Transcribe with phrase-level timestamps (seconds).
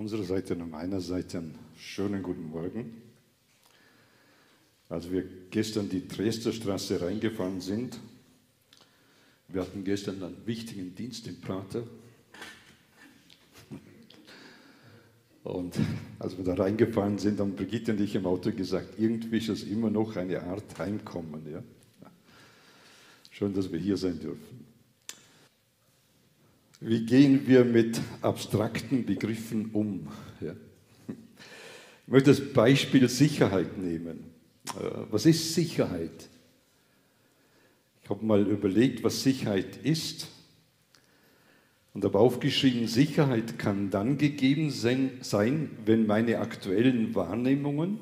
[0.00, 3.02] unserer Seite und meiner Seite einen schönen guten Morgen.
[4.88, 7.98] Als wir gestern die Dresdner Straße reingefahren sind,
[9.48, 11.82] wir hatten gestern einen wichtigen Dienst im Prater.
[15.44, 15.74] Und
[16.18, 19.64] als wir da reingefahren sind, haben Brigitte und ich im Auto gesagt, irgendwie ist es
[19.64, 21.42] immer noch eine Art Heimkommen.
[21.52, 21.62] Ja?
[23.30, 24.69] Schön, dass wir hier sein dürfen.
[26.82, 30.08] Wie gehen wir mit abstrakten Begriffen um?
[30.40, 30.54] Ja.
[31.08, 34.24] Ich möchte das Beispiel Sicherheit nehmen.
[34.68, 36.30] Äh, was ist Sicherheit?
[38.02, 40.28] Ich habe mal überlegt, was Sicherheit ist
[41.92, 48.00] und habe aufgeschrieben, Sicherheit kann dann gegeben sein, wenn meine aktuellen Wahrnehmungen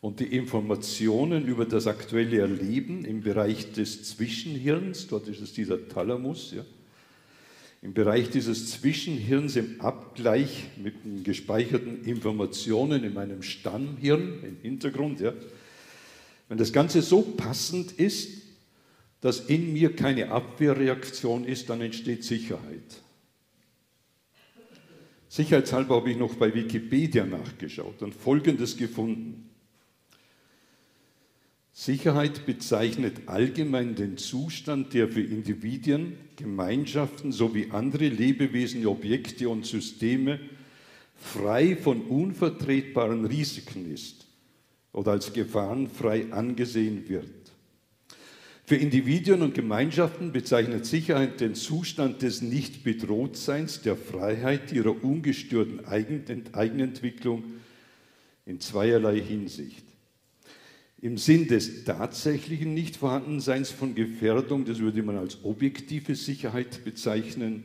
[0.00, 5.88] und die Informationen über das aktuelle Erleben im Bereich des Zwischenhirns, dort ist es dieser
[5.88, 6.64] Thalamus, ja,
[7.80, 15.20] im Bereich dieses Zwischenhirns im Abgleich mit den gespeicherten Informationen in meinem Stammhirn im Hintergrund,
[15.20, 15.32] ja,
[16.48, 18.42] wenn das Ganze so passend ist,
[19.20, 23.02] dass in mir keine Abwehrreaktion ist, dann entsteht Sicherheit.
[25.28, 29.47] Sicherheitshalber habe ich noch bei Wikipedia nachgeschaut und Folgendes gefunden.
[31.80, 40.40] Sicherheit bezeichnet allgemein den Zustand, der für Individuen, Gemeinschaften sowie andere Lebewesen, Objekte und Systeme
[41.14, 44.26] frei von unvertretbaren Risiken ist
[44.92, 47.30] oder als gefahrenfrei angesehen wird.
[48.64, 57.44] Für Individuen und Gemeinschaften bezeichnet Sicherheit den Zustand des Nicht-Bedrohtseins, der Freiheit, ihrer ungestörten Eigenentwicklung
[58.46, 59.87] in zweierlei Hinsicht.
[61.00, 67.62] Im Sinn des tatsächlichen Nichtvorhandenseins von Gefährdung, das würde man als objektive Sicherheit bezeichnen,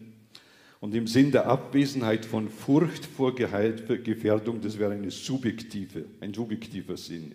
[0.79, 6.97] und im Sinn der Abwesenheit von Furcht vor Gefährdung, das wäre eine subjektive, ein subjektiver
[6.97, 7.31] Sinn.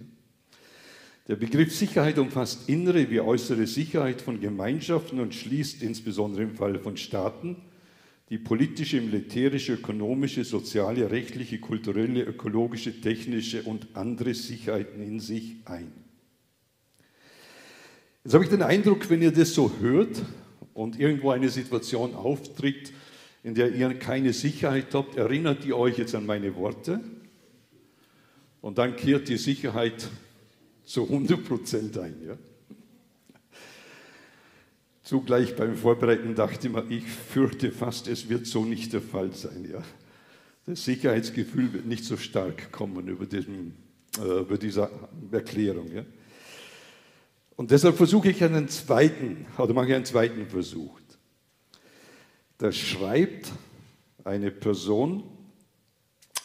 [1.26, 6.78] Der Begriff Sicherheit umfasst innere wie äußere Sicherheit von Gemeinschaften und schließt insbesondere im Fall
[6.78, 7.56] von Staaten
[8.30, 15.92] die politische, militärische, ökonomische, soziale, rechtliche, kulturelle, ökologische, technische und andere Sicherheiten in sich ein.
[18.24, 20.22] Jetzt habe ich den Eindruck, wenn ihr das so hört
[20.74, 22.92] und irgendwo eine Situation auftritt,
[23.42, 27.00] in der ihr keine Sicherheit habt, erinnert ihr euch jetzt an meine Worte
[28.60, 30.08] und dann kehrt die Sicherheit
[30.84, 32.16] zu 100 Prozent ein.
[32.26, 32.36] Ja?
[35.08, 39.32] Zugleich beim Vorbereiten dachte ich mir, ich fürchte fast, es wird so nicht der Fall
[39.32, 39.66] sein.
[39.72, 39.82] Ja.
[40.66, 43.74] Das Sicherheitsgefühl wird nicht so stark kommen über, diesen,
[44.18, 44.90] äh, über diese
[45.32, 45.90] Erklärung.
[45.94, 46.04] Ja.
[47.56, 51.00] Und deshalb versuche ich einen zweiten, oder mache ich einen zweiten Versuch.
[52.58, 53.50] Da schreibt
[54.24, 55.22] eine Person,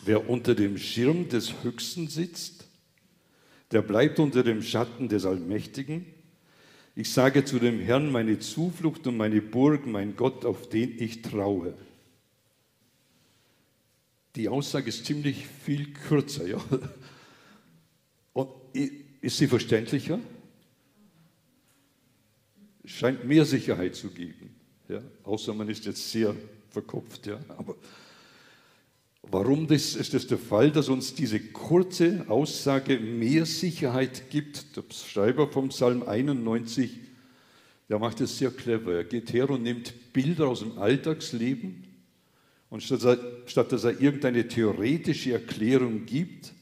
[0.06, 2.66] wer unter dem Schirm des Höchsten sitzt,
[3.72, 6.06] der bleibt unter dem Schatten des Allmächtigen
[6.96, 11.22] ich sage zu dem Herrn, meine Zuflucht und meine Burg, mein Gott, auf den ich
[11.22, 11.74] traue.
[14.36, 16.48] Die Aussage ist ziemlich viel kürzer.
[16.48, 16.64] Ja?
[18.34, 18.50] Und
[19.22, 20.20] ist sie verständlicher?
[22.86, 24.56] Scheint mehr Sicherheit zu geben.
[24.88, 25.02] Ja?
[25.24, 26.36] Außer man ist jetzt sehr
[26.70, 27.28] verkopft.
[27.28, 27.40] Ja?
[27.50, 27.76] Aber
[29.32, 34.76] Warum ist das der Fall, dass uns diese kurze Aussage mehr Sicherheit gibt?
[34.76, 37.00] Der Schreiber vom Psalm 91,
[37.90, 38.94] der macht es sehr clever.
[38.94, 41.84] Er geht her und nimmt Bilder aus dem Alltagsleben
[42.70, 46.54] und statt, statt dass er irgendeine theoretische Erklärung gibt,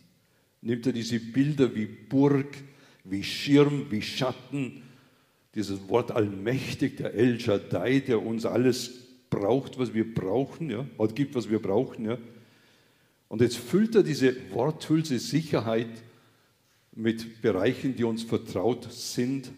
[0.62, 2.58] nimmt er diese Bilder wie Burg,
[3.04, 4.84] wie Schirm, wie Schatten,
[5.56, 8.92] dieses Wort allmächtig, der El Shaddai, der uns alles
[9.30, 12.18] braucht, was wir brauchen, ja, oder gibt, was wir brauchen, ja,
[13.32, 15.88] und jetzt füllt er diese Worthülse Sicherheit
[16.92, 19.54] mit Bereichen, die uns vertraut sind,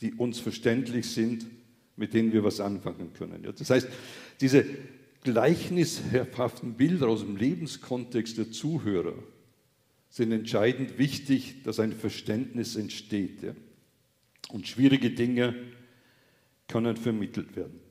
[0.00, 1.44] die uns verständlich sind,
[1.96, 3.46] mit denen wir was anfangen können.
[3.58, 3.88] Das heißt,
[4.40, 4.64] diese
[5.22, 9.22] gleichnishaften Bilder aus dem Lebenskontext der Zuhörer
[10.08, 13.54] sind entscheidend wichtig, dass ein Verständnis entsteht.
[14.48, 15.54] Und schwierige Dinge
[16.68, 17.83] können vermittelt werden.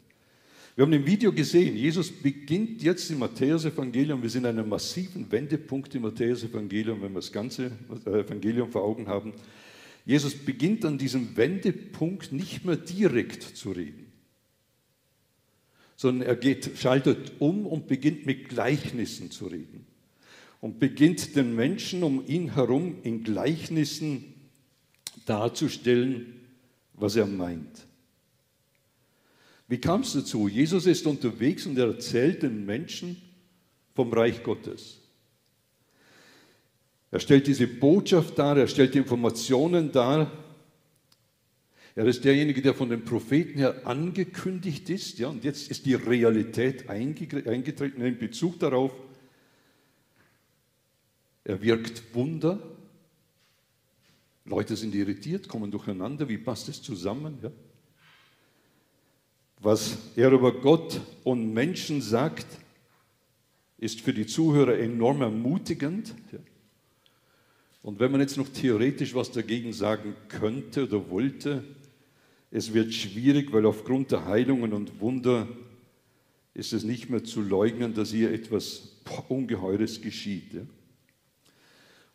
[0.75, 5.31] Wir haben im Video gesehen, Jesus beginnt jetzt im Matthäus-Evangelium, wir sind an einem massiven
[5.31, 7.71] Wendepunkt im Matthäus-Evangelium, wenn wir das ganze
[8.07, 9.33] äh, Evangelium vor Augen haben.
[10.03, 14.11] Jesus beginnt an diesem Wendepunkt nicht mehr direkt zu reden,
[15.95, 19.85] sondern er geht, schaltet um und beginnt mit Gleichnissen zu reden
[20.59, 24.33] und beginnt den Menschen um ihn herum in Gleichnissen
[25.27, 26.33] darzustellen,
[26.95, 27.85] was er meint.
[29.73, 30.47] Wie kam es dazu?
[30.47, 33.19] Jesus ist unterwegs und er erzählt den Menschen
[33.95, 34.99] vom Reich Gottes.
[37.09, 40.31] Er stellt diese Botschaft dar, er stellt Informationen dar.
[41.95, 45.17] Er ist derjenige, der von den Propheten her angekündigt ist.
[45.17, 48.91] Ja, und jetzt ist die Realität eingetreten in Bezug darauf.
[51.45, 52.61] Er wirkt Wunder.
[54.45, 56.29] Leute sind irritiert, kommen durcheinander.
[56.29, 57.39] Wie passt es zusammen?
[57.41, 57.51] Ja?
[59.63, 62.45] Was er über Gott und Menschen sagt,
[63.77, 66.13] ist für die Zuhörer enorm ermutigend.
[67.81, 71.63] Und wenn man jetzt noch theoretisch was dagegen sagen könnte oder wollte,
[72.51, 75.47] es wird schwierig, weil aufgrund der Heilungen und Wunder
[76.53, 78.97] ist es nicht mehr zu leugnen, dass hier etwas
[79.29, 80.57] Ungeheures geschieht.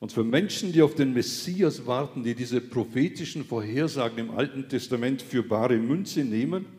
[0.01, 5.23] Und für Menschen, die auf den Messias warten, die diese prophetischen Vorhersagen im Alten Testament
[5.23, 6.78] für bare Münze nehmen,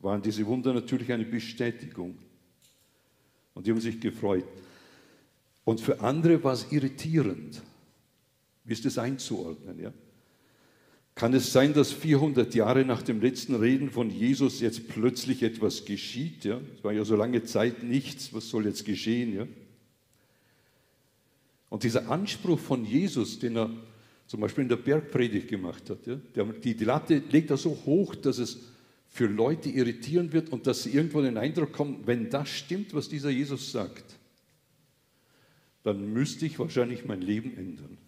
[0.00, 2.16] waren diese Wunder natürlich eine Bestätigung.
[3.54, 4.44] Und die haben sich gefreut.
[5.64, 7.62] Und für andere war es irritierend.
[8.64, 9.80] Wie ist das einzuordnen?
[9.80, 9.92] Ja?
[11.14, 15.84] Kann es sein, dass 400 Jahre nach dem letzten Reden von Jesus jetzt plötzlich etwas
[15.84, 16.44] geschieht?
[16.44, 16.60] Ja?
[16.76, 18.32] Es war ja so lange Zeit nichts.
[18.32, 19.34] Was soll jetzt geschehen?
[19.34, 19.46] Ja?
[21.70, 23.70] Und dieser Anspruch von Jesus, den er
[24.26, 26.44] zum Beispiel in der Bergpredigt gemacht hat, ja?
[26.44, 28.58] die, die Latte legt er so hoch, dass es
[29.18, 33.08] für Leute irritieren wird und dass sie irgendwo den Eindruck kommen, wenn das stimmt, was
[33.08, 34.04] dieser Jesus sagt,
[35.82, 37.98] dann müsste ich wahrscheinlich mein Leben ändern.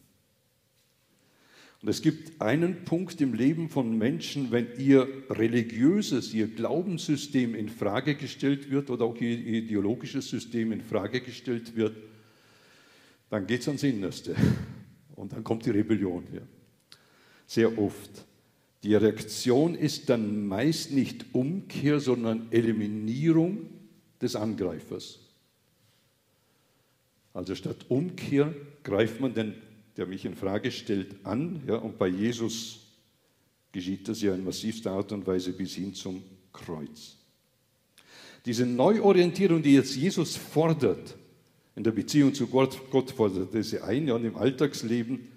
[1.82, 7.68] Und es gibt einen Punkt im Leben von Menschen, wenn ihr religiöses, ihr Glaubenssystem in
[7.68, 11.96] Frage gestellt wird oder auch ihr ideologisches System in Frage gestellt wird,
[13.30, 14.36] dann geht es ans Innerste
[15.16, 16.22] und dann kommt die Rebellion.
[16.32, 16.42] Ja.
[17.48, 18.29] Sehr oft.
[18.82, 23.68] Die Reaktion ist dann meist nicht Umkehr, sondern Eliminierung
[24.20, 25.18] des Angreifers.
[27.34, 29.54] Also statt Umkehr greift man den,
[29.96, 31.62] der mich in Frage stellt, an.
[31.66, 32.80] Ja, und bei Jesus
[33.72, 36.22] geschieht das ja in massivster Art und Weise bis hin zum
[36.52, 37.16] Kreuz.
[38.46, 41.16] Diese Neuorientierung, die jetzt Jesus fordert,
[41.76, 45.28] in der Beziehung zu Gott, Gott fordert er sie ein, ja, und im Alltagsleben,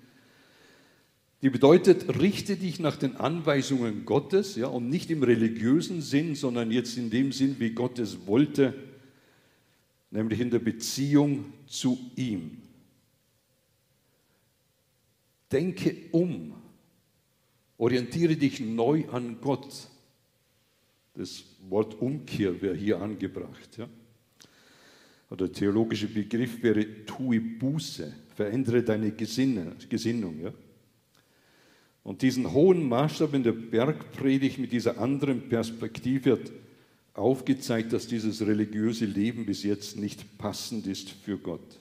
[1.43, 6.71] die bedeutet, richte dich nach den Anweisungen Gottes, ja, und nicht im religiösen Sinn, sondern
[6.71, 8.73] jetzt in dem Sinn, wie Gott es wollte,
[10.09, 12.59] nämlich in der Beziehung zu ihm.
[15.51, 16.53] Denke um,
[17.77, 19.89] orientiere dich neu an Gott.
[21.13, 23.77] Das Wort Umkehr wäre hier angebracht.
[23.77, 23.89] Ja?
[25.35, 30.39] Der theologische Begriff wäre tue Buße, verändere deine Gesinnung.
[30.41, 30.53] Ja?
[32.03, 36.51] Und diesen hohen Maßstab in der Bergpredigt mit dieser anderen Perspektive hat
[37.13, 41.79] aufgezeigt, dass dieses religiöse Leben bis jetzt nicht passend ist für Gott.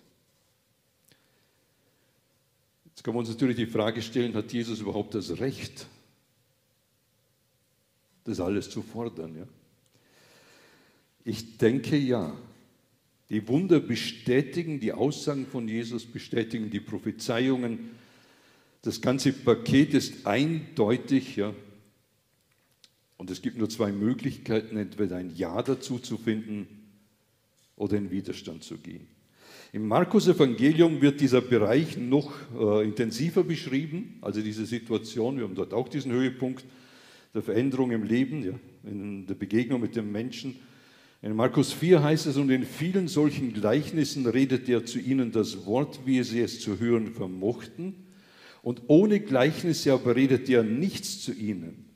[2.86, 5.86] Jetzt können wir uns natürlich die Frage stellen, hat Jesus überhaupt das Recht,
[8.24, 9.36] das alles zu fordern?
[9.36, 9.46] Ja?
[11.24, 12.36] Ich denke ja.
[13.30, 17.90] Die Wunder bestätigen die Aussagen von Jesus, bestätigen die Prophezeiungen.
[18.82, 21.54] Das ganze Paket ist eindeutig, ja,
[23.16, 26.66] und es gibt nur zwei Möglichkeiten, entweder ein Ja dazu zu finden
[27.76, 29.06] oder in Widerstand zu gehen.
[29.72, 35.72] Im Markus-Evangelium wird dieser Bereich noch äh, intensiver beschrieben, also diese Situation, wir haben dort
[35.72, 36.64] auch diesen Höhepunkt
[37.32, 40.56] der Veränderung im Leben, ja, in der Begegnung mit dem Menschen.
[41.22, 45.66] In Markus 4 heißt es, und in vielen solchen Gleichnissen redet er zu ihnen das
[45.66, 48.01] Wort, wie sie es zu hören vermochten.
[48.62, 51.92] Und ohne Gleichnisse aber redet er nichts zu ihnen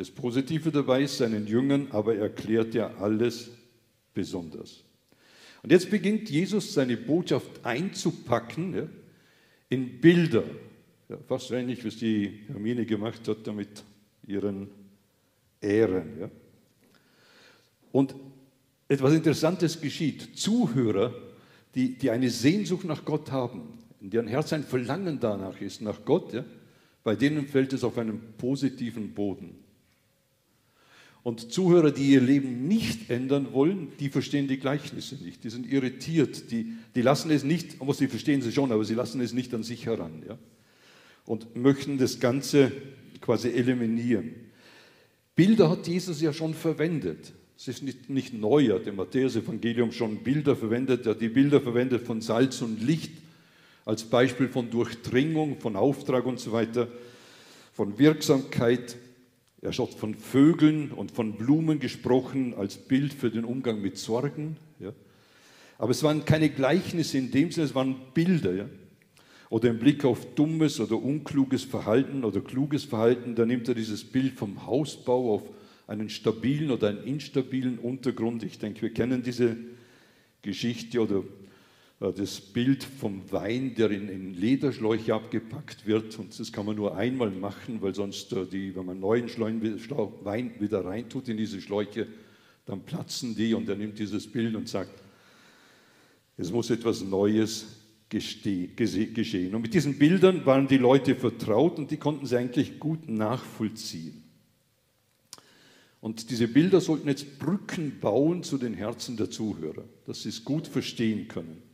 [0.00, 3.50] das Positive dabei ist seinen Jüngern, aber er erklärt ja alles
[4.14, 4.82] besonders.
[5.62, 8.88] Und jetzt beginnt Jesus seine Botschaft einzupacken ja,
[9.68, 10.44] in Bilder.
[11.10, 13.84] Ja, fast ähnlich, was die Hermine gemacht hat, damit
[14.26, 14.70] ihren
[15.60, 16.18] Ehren.
[16.18, 16.30] Ja.
[17.92, 18.14] Und
[18.88, 20.34] etwas Interessantes geschieht.
[20.34, 21.12] Zuhörer,
[21.74, 26.04] die, die eine Sehnsucht nach Gott haben, in deren Herz ein Verlangen danach ist, nach
[26.04, 26.44] Gott, ja,
[27.02, 29.54] bei denen fällt es auf einen positiven Boden.
[31.22, 35.44] Und Zuhörer, die ihr Leben nicht ändern wollen, die verstehen die Gleichnisse nicht.
[35.44, 36.50] Die sind irritiert.
[36.50, 39.52] Die, die lassen es nicht, aber sie verstehen sie schon, aber sie lassen es nicht
[39.52, 40.22] an sich heran.
[40.26, 40.38] Ja?
[41.26, 42.72] Und möchten das Ganze
[43.20, 44.34] quasi eliminieren.
[45.36, 47.32] Bilder hat Jesus ja schon verwendet.
[47.54, 51.04] Es ist nicht, nicht neu, hat im Matthäus-Evangelium schon Bilder verwendet.
[51.04, 53.12] Er hat die Bilder verwendet von Salz und Licht
[53.90, 56.86] als Beispiel von Durchdringung, von Auftrag und so weiter,
[57.72, 58.96] von Wirksamkeit.
[59.62, 64.56] Er hat von Vögeln und von Blumen gesprochen als Bild für den Umgang mit Sorgen.
[64.78, 64.92] Ja.
[65.76, 68.54] Aber es waren keine Gleichnisse in dem Sinne, es waren Bilder.
[68.54, 68.66] Ja?
[69.48, 74.04] Oder im Blick auf dummes oder unkluges Verhalten oder kluges Verhalten, da nimmt er dieses
[74.04, 75.42] Bild vom Hausbau auf
[75.88, 78.44] einen stabilen oder einen instabilen Untergrund.
[78.44, 79.56] Ich denke, wir kennen diese
[80.42, 81.24] Geschichte oder
[82.00, 86.18] das Bild vom Wein, der in, in, Lederschläuche abgepackt wird.
[86.18, 90.52] Und das kann man nur einmal machen, weil sonst, äh, die, wenn man neuen Wein
[90.58, 92.06] wieder reintut in diese Schläuche,
[92.64, 93.52] dann platzen die.
[93.52, 95.02] Und er nimmt dieses Bild und sagt,
[96.38, 97.66] es muss etwas Neues
[98.08, 99.54] geschehen.
[99.54, 104.24] Und mit diesen Bildern waren die Leute vertraut und die konnten sie eigentlich gut nachvollziehen.
[106.00, 110.42] Und diese Bilder sollten jetzt Brücken bauen zu den Herzen der Zuhörer, dass sie es
[110.44, 111.69] gut verstehen können.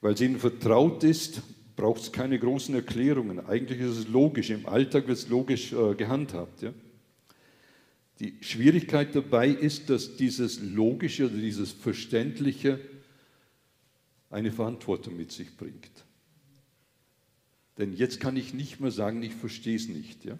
[0.00, 1.42] Weil es ihnen vertraut ist,
[1.76, 3.40] braucht es keine großen Erklärungen.
[3.40, 6.62] Eigentlich ist es logisch, im Alltag wird es logisch äh, gehandhabt.
[6.62, 6.72] Ja?
[8.18, 12.78] Die Schwierigkeit dabei ist, dass dieses Logische oder dieses Verständliche
[14.28, 15.90] eine Verantwortung mit sich bringt.
[17.78, 20.24] Denn jetzt kann ich nicht mehr sagen, ich verstehe es nicht.
[20.26, 20.38] Ja?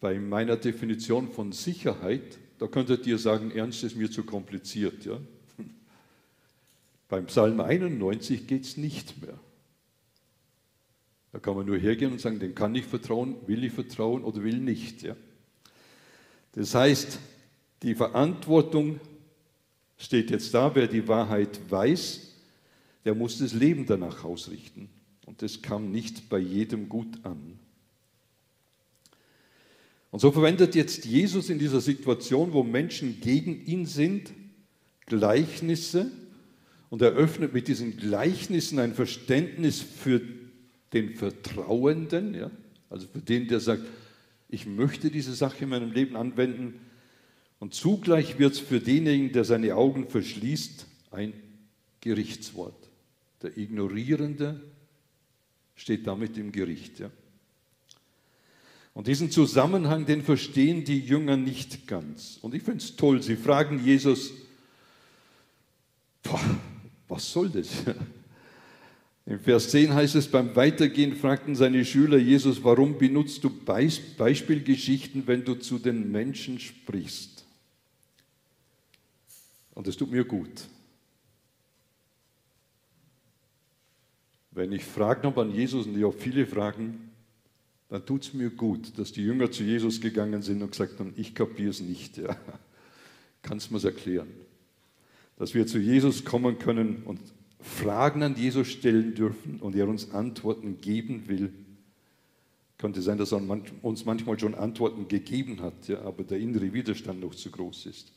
[0.00, 5.06] Bei meiner Definition von Sicherheit, da könntet ihr sagen, Ernst ist mir zu kompliziert.
[5.06, 5.18] Ja?
[7.10, 9.38] Beim Psalm 91 geht es nicht mehr.
[11.32, 14.42] Da kann man nur hergehen und sagen, dem kann ich vertrauen, will ich vertrauen oder
[14.44, 15.02] will nicht.
[15.02, 15.16] Ja?
[16.52, 17.18] Das heißt,
[17.82, 19.00] die Verantwortung
[19.98, 22.28] steht jetzt da, wer die Wahrheit weiß,
[23.04, 24.88] der muss das Leben danach ausrichten.
[25.26, 27.58] Und das kam nicht bei jedem gut an.
[30.12, 34.32] Und so verwendet jetzt Jesus in dieser Situation, wo Menschen gegen ihn sind,
[35.06, 36.10] Gleichnisse
[36.90, 40.20] und eröffnet mit diesen Gleichnissen ein Verständnis für
[40.92, 42.50] den Vertrauenden, ja?
[42.90, 43.84] also für den, der sagt,
[44.48, 46.80] ich möchte diese Sache in meinem Leben anwenden.
[47.60, 51.32] Und zugleich wird es für denjenigen, der seine Augen verschließt, ein
[52.00, 52.90] Gerichtswort.
[53.42, 54.60] Der Ignorierende
[55.76, 56.98] steht damit im Gericht.
[56.98, 57.10] Ja?
[58.92, 62.38] Und diesen Zusammenhang, den verstehen die Jünger nicht ganz.
[62.42, 64.32] Und ich finde es toll, sie fragen Jesus,
[66.22, 66.40] boah,
[67.10, 67.68] was soll das?
[69.26, 75.26] Im Vers 10 heißt es, beim Weitergehen fragten seine Schüler Jesus, warum benutzt du Beispielgeschichten,
[75.26, 77.44] wenn du zu den Menschen sprichst?
[79.74, 80.68] Und das tut mir gut.
[84.52, 87.10] Wenn ich Fragen habe an Jesus und ich habe viele Fragen,
[87.88, 91.12] dann tut es mir gut, dass die Jünger zu Jesus gegangen sind und gesagt haben,
[91.16, 92.18] ich kapiere es nicht.
[92.18, 92.36] Ja.
[93.42, 94.28] Kannst du mir es erklären?
[95.40, 97.18] Dass wir zu Jesus kommen können und
[97.60, 101.50] Fragen an Jesus stellen dürfen und er uns Antworten geben will.
[102.76, 103.40] Könnte sein, dass er
[103.80, 108.12] uns manchmal schon Antworten gegeben hat, ja, aber der innere Widerstand noch zu groß ist.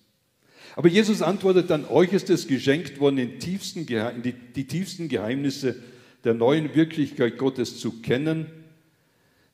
[0.75, 5.77] Aber Jesus antwortet dann, euch ist es geschenkt worden, in, tiefsten, die, die tiefsten Geheimnisse
[6.25, 8.47] der neuen Wirklichkeit Gottes zu kennen.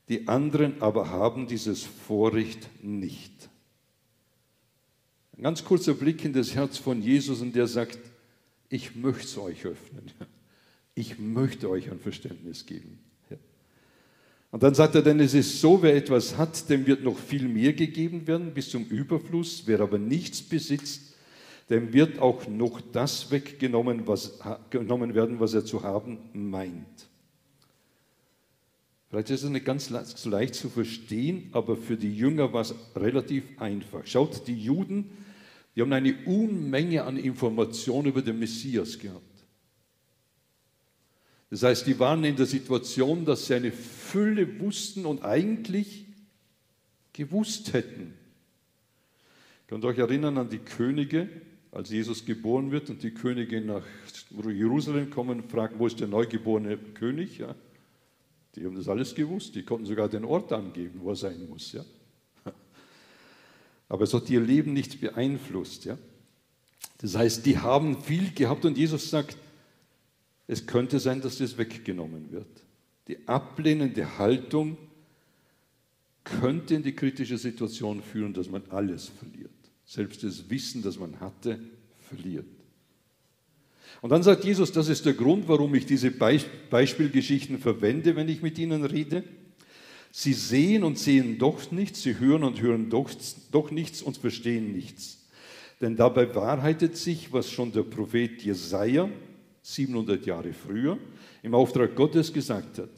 [0.08, 3.29] Die anderen aber haben dieses Vorrecht nicht.
[5.40, 7.98] Ein ganz kurzer Blick in das Herz von Jesus und der sagt,
[8.68, 10.10] ich möchte es euch öffnen.
[10.94, 12.98] Ich möchte euch ein Verständnis geben.
[14.50, 17.48] Und dann sagt er, denn es ist so, wer etwas hat, dem wird noch viel
[17.48, 19.62] mehr gegeben werden bis zum Überfluss.
[19.64, 21.14] Wer aber nichts besitzt,
[21.70, 27.08] dem wird auch noch das weggenommen was, genommen werden, was er zu haben meint.
[29.08, 32.74] Vielleicht ist es nicht ganz so leicht zu verstehen, aber für die Jünger war es
[32.94, 34.06] relativ einfach.
[34.06, 35.12] Schaut, die Juden,
[35.74, 39.24] die haben eine Unmenge an Informationen über den Messias gehabt.
[41.50, 46.06] Das heißt, die waren in der Situation, dass sie eine Fülle wussten und eigentlich
[47.12, 48.14] gewusst hätten.
[49.64, 51.28] Ihr könnt euch erinnern an die Könige,
[51.72, 53.84] als Jesus geboren wird und die Könige nach
[54.48, 57.38] Jerusalem kommen, fragen, wo ist der neugeborene König?
[57.38, 57.54] Ja,
[58.54, 61.72] die haben das alles gewusst, die konnten sogar den Ort angeben, wo er sein muss.
[61.72, 61.84] Ja.
[63.90, 65.84] Aber es hat ihr Leben nicht beeinflusst.
[65.84, 65.98] Ja.
[66.98, 69.36] Das heißt, die haben viel gehabt und Jesus sagt,
[70.46, 72.48] es könnte sein, dass das weggenommen wird.
[73.06, 74.78] Die ablehnende Haltung
[76.24, 79.50] könnte in die kritische Situation führen, dass man alles verliert
[79.90, 81.58] selbst das Wissen, das man hatte,
[82.08, 82.46] verliert.
[84.00, 88.40] Und dann sagt Jesus, das ist der Grund, warum ich diese Beispielgeschichten verwende, wenn ich
[88.40, 89.24] mit ihnen rede.
[90.10, 93.10] Sie sehen und sehen doch nichts, sie hören und hören doch,
[93.52, 95.28] doch nichts und verstehen nichts.
[95.80, 99.08] Denn dabei wahrheitet sich, was schon der Prophet Jesaja
[99.62, 100.98] 700 Jahre früher
[101.42, 102.90] im Auftrag Gottes gesagt hat.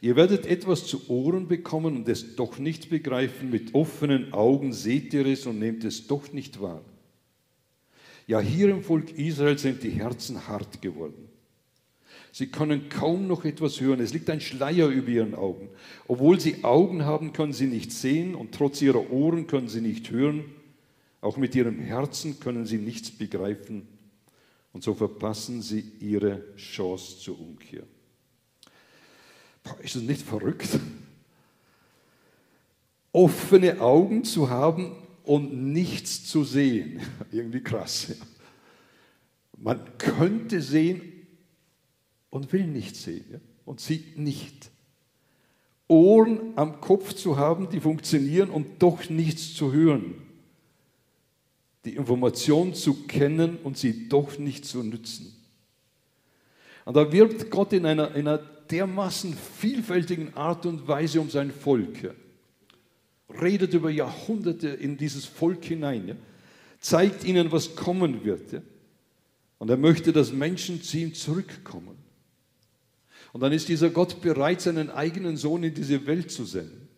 [0.00, 3.50] Ihr werdet etwas zu Ohren bekommen und es doch nicht begreifen.
[3.50, 6.84] Mit offenen Augen seht ihr es und nehmt es doch nicht wahr.
[8.26, 11.28] Ja, hier im Volk Israel sind die Herzen hart geworden.
[12.34, 14.00] Sie können kaum noch etwas hören.
[14.00, 15.68] Es liegt ein Schleier über ihren Augen.
[16.08, 20.10] Obwohl sie Augen haben, können sie nicht sehen und trotz ihrer Ohren können sie nicht
[20.10, 20.44] hören.
[21.20, 23.86] Auch mit ihrem Herzen können sie nichts begreifen.
[24.72, 27.84] Und so verpassen sie ihre Chance zur Umkehr.
[29.62, 30.80] Boah, ist das nicht verrückt?
[33.12, 37.00] Offene Augen zu haben und nichts zu sehen.
[37.30, 38.12] Irgendwie krass.
[39.56, 41.13] Man könnte sehen
[42.34, 44.72] und will nicht sehen und sieht nicht.
[45.86, 50.16] Ohren am Kopf zu haben, die funktionieren und doch nichts zu hören.
[51.84, 55.32] Die Information zu kennen und sie doch nicht zu nützen.
[56.84, 61.52] Und da wirbt Gott in einer, in einer dermaßen vielfältigen Art und Weise um sein
[61.52, 62.16] Volk.
[63.40, 66.18] Redet über Jahrhunderte in dieses Volk hinein.
[66.80, 68.60] Zeigt ihnen, was kommen wird.
[69.58, 72.03] Und er möchte, dass Menschen zu ihm zurückkommen.
[73.34, 76.88] Und dann ist dieser Gott bereit, seinen eigenen Sohn in diese Welt zu senden.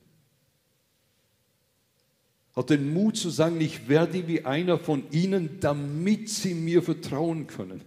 [2.54, 7.48] Hat den Mut zu sagen, ich werde wie einer von ihnen, damit sie mir vertrauen
[7.48, 7.80] können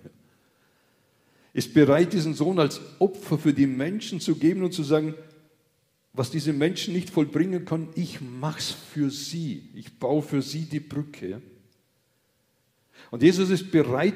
[1.54, 5.16] ist bereit, diesen Sohn als Opfer für die Menschen zu geben und zu sagen,
[6.14, 9.70] was diese Menschen nicht vollbringen können, ich mache es für sie.
[9.74, 11.42] Ich baue für sie die Brücke.
[13.12, 14.14] Und Jesus ist bereit,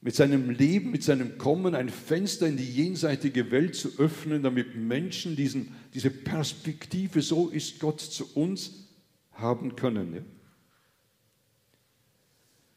[0.00, 4.76] mit seinem Leben, mit seinem Kommen ein Fenster in die jenseitige Welt zu öffnen, damit
[4.76, 8.88] Menschen diesen, diese Perspektive, so ist Gott zu uns,
[9.32, 10.24] haben können.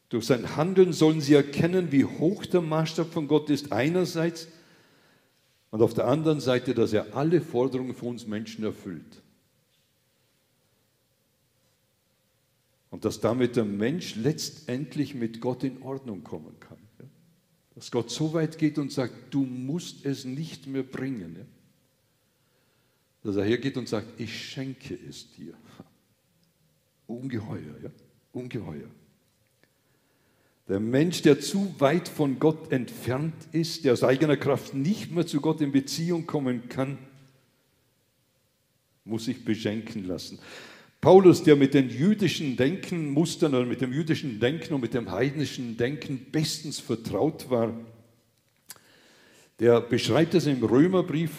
[0.08, 4.48] Durch sein Handeln sollen sie erkennen, wie hoch der Maßstab von Gott ist, einerseits,
[5.70, 9.22] und auf der anderen Seite, dass er alle Forderungen von uns Menschen erfüllt.
[12.90, 16.76] Und dass damit der Mensch letztendlich mit Gott in Ordnung kommen kann.
[17.74, 21.46] Dass Gott so weit geht und sagt, du musst es nicht mehr bringen.
[23.22, 25.54] Dass er hergeht und sagt, ich schenke es dir.
[27.06, 27.90] Ungeheuer, ja?
[28.32, 28.88] Ungeheuer.
[30.68, 35.26] Der Mensch, der zu weit von Gott entfernt ist, der aus eigener Kraft nicht mehr
[35.26, 36.98] zu Gott in Beziehung kommen kann,
[39.04, 40.38] muss sich beschenken lassen.
[41.02, 45.76] Paulus, der mit den jüdischen Denkenmustern oder mit dem jüdischen Denken und mit dem heidnischen
[45.76, 47.74] Denken bestens vertraut war,
[49.58, 51.32] der beschreibt es im Römerbrief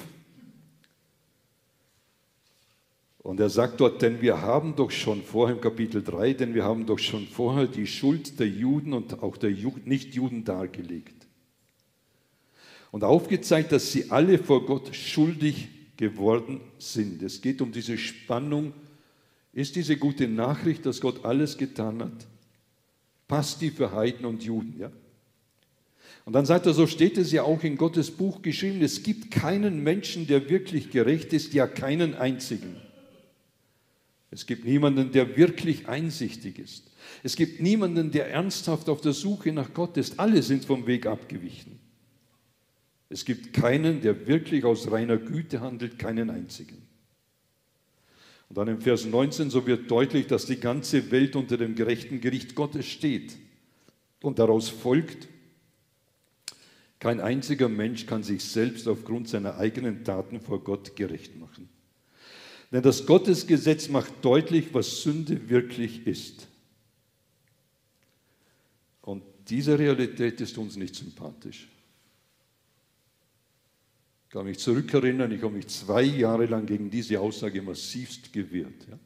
[3.24, 6.66] Und er sagt dort, denn wir haben doch schon vorher im Kapitel 3, denn wir
[6.66, 11.26] haben doch schon vorher die Schuld der Juden und auch der Nichtjuden dargelegt.
[12.92, 17.24] Und aufgezeigt, dass sie alle vor Gott schuldig geworden sind.
[17.24, 18.74] Es geht um diese Spannung.
[19.54, 22.28] Ist diese gute Nachricht, dass Gott alles getan hat?
[23.28, 24.92] Passt die für Heiden und Juden, ja?
[26.26, 29.30] Und dann sagt er, so steht es ja auch in Gottes Buch geschrieben, es gibt
[29.30, 32.78] keinen Menschen, der wirklich gerecht ist, ja keinen einzigen.
[34.32, 36.90] Es gibt niemanden, der wirklich einsichtig ist.
[37.22, 40.20] Es gibt niemanden, der ernsthaft auf der Suche nach Gott ist.
[40.20, 41.78] Alle sind vom Weg abgewichen.
[43.10, 46.82] Es gibt keinen, der wirklich aus reiner Güte handelt, keinen einzigen.
[48.54, 52.22] Und dann im Vers 19, so wird deutlich, dass die ganze Welt unter dem gerechten
[52.22, 53.36] Gericht Gottes steht.
[54.22, 55.28] Und daraus folgt,
[57.00, 61.68] kein einziger Mensch kann sich selbst aufgrund seiner eigenen Taten vor Gott gerecht machen.
[62.72, 66.46] Denn das Gottesgesetz macht deutlich, was Sünde wirklich ist.
[69.02, 71.68] Und diese Realität ist uns nicht sympathisch.
[74.34, 78.88] Ich kann mich zurückerinnern, ich habe mich zwei Jahre lang gegen diese Aussage massivst gewehrt.
[78.90, 78.98] Ja.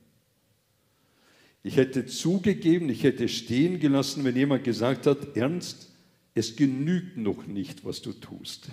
[1.63, 5.92] Ich hätte zugegeben, ich hätte stehen gelassen, wenn jemand gesagt hat, Ernst,
[6.34, 8.70] es genügt noch nicht, was du tust.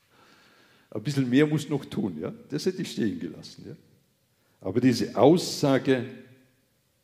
[0.92, 2.20] Ein bisschen mehr musst du noch tun.
[2.22, 2.32] Ja?
[2.48, 3.64] Das hätte ich stehen gelassen.
[3.68, 3.76] Ja?
[4.62, 6.06] Aber diese Aussage,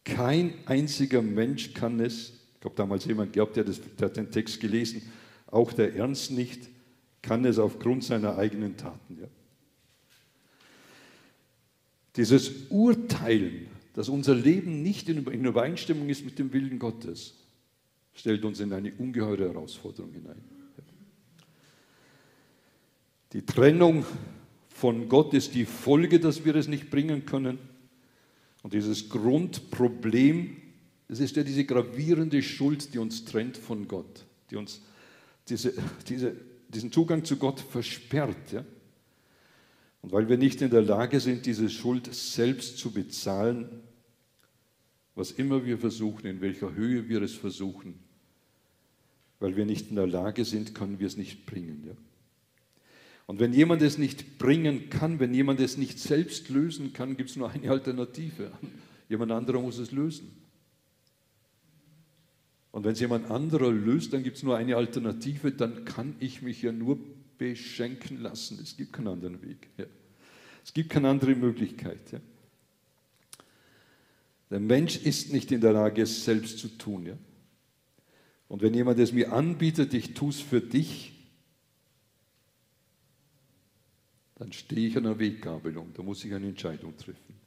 [0.02, 4.30] kein einziger Mensch kann es, ich habe damals jemand gehabt, der, das, der hat den
[4.30, 5.02] Text gelesen,
[5.46, 6.71] auch der Ernst nicht,
[7.22, 9.18] kann es aufgrund seiner eigenen Taten.
[9.20, 9.28] Ja.
[12.16, 17.34] Dieses Urteilen, dass unser Leben nicht in Übereinstimmung ist mit dem Willen Gottes,
[18.14, 20.42] stellt uns in eine ungeheure Herausforderung hinein.
[23.32, 24.04] Die Trennung
[24.68, 27.58] von Gott ist die Folge, dass wir es nicht bringen können.
[28.62, 30.56] Und dieses Grundproblem,
[31.08, 34.82] es ist ja diese gravierende Schuld, die uns trennt von Gott, die uns
[35.48, 35.72] diese,
[36.08, 36.36] diese,
[36.72, 38.52] diesen Zugang zu Gott versperrt.
[38.52, 38.64] Ja?
[40.02, 43.82] Und weil wir nicht in der Lage sind, diese Schuld selbst zu bezahlen,
[45.14, 47.98] was immer wir versuchen, in welcher Höhe wir es versuchen,
[49.40, 51.84] weil wir nicht in der Lage sind, können wir es nicht bringen.
[51.86, 51.94] Ja?
[53.26, 57.30] Und wenn jemand es nicht bringen kann, wenn jemand es nicht selbst lösen kann, gibt
[57.30, 58.52] es nur eine Alternative.
[59.08, 60.41] Jemand anderer muss es lösen.
[62.72, 66.40] Und wenn es jemand anderer löst, dann gibt es nur eine Alternative, dann kann ich
[66.40, 66.98] mich ja nur
[67.36, 68.58] beschenken lassen.
[68.62, 69.68] Es gibt keinen anderen Weg.
[69.76, 69.84] Ja.
[70.64, 72.12] Es gibt keine andere Möglichkeit.
[72.12, 72.20] Ja.
[74.50, 77.06] Der Mensch ist nicht in der Lage, es selbst zu tun.
[77.06, 77.18] Ja.
[78.48, 81.12] Und wenn jemand es mir anbietet, ich tue es für dich,
[84.36, 85.92] dann stehe ich an einer Weggabelung.
[85.94, 87.41] Da muss ich eine Entscheidung treffen.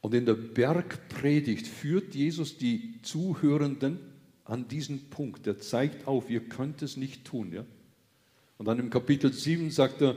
[0.00, 3.98] Und in der Bergpredigt führt Jesus die Zuhörenden
[4.44, 5.46] an diesen Punkt.
[5.46, 7.52] Er zeigt auf, ihr könnt es nicht tun.
[7.52, 7.64] Ja?
[8.56, 10.16] Und dann im Kapitel 7 sagt er,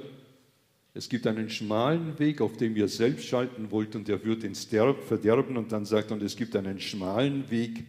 [0.94, 4.66] es gibt einen schmalen Weg, auf dem ihr selbst schalten wollt und der wird ins
[4.66, 5.58] Verderben.
[5.58, 7.86] Und dann sagt er, und es gibt einen schmalen Weg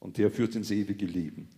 [0.00, 1.48] und der führt ins ewige Leben.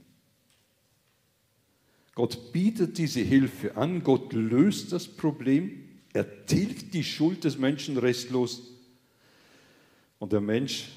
[2.15, 5.86] Gott bietet diese Hilfe an, Gott löst das Problem,
[6.17, 8.63] er tilgt die Schuld des Menschen restlos
[10.19, 10.89] und der Mensch,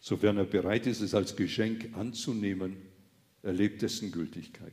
[0.00, 2.76] sofern er bereit ist, es als Geschenk anzunehmen,
[3.42, 4.72] erlebt dessen Gültigkeit.